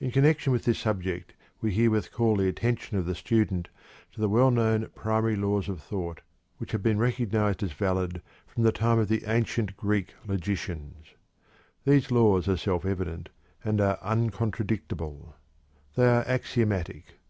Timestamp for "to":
4.12-4.20